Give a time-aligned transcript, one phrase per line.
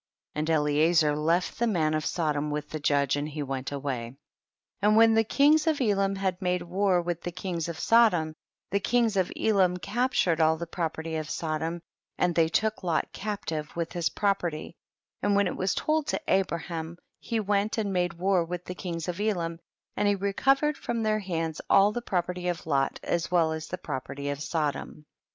[0.33, 0.51] 22.
[0.51, 4.17] And Ehezer left the man of Sodom with the judge, and he went away.
[4.79, 4.79] 23.
[4.81, 8.33] And when the kings of Elam had made war with the kings of So dom,
[8.71, 11.81] the kings of EL'im captured all the property of iSodom,
[12.17, 14.75] and they look Lot captive, with his property,
[15.21, 19.07] and when it was told to iVbraham he went and made war with the kings
[19.07, 19.59] of Elam,
[19.95, 23.77] and he recovered from their hands all the projierty of Lot as well as the
[23.77, 25.03] property of iSodom.